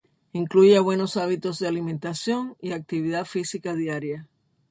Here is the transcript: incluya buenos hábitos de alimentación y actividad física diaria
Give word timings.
incluya 0.33 0.81
buenos 0.81 1.15
hábitos 1.15 1.59
de 1.59 1.67
alimentación 1.67 2.57
y 2.59 2.71
actividad 2.71 3.23
física 3.23 3.75
diaria 3.75 4.27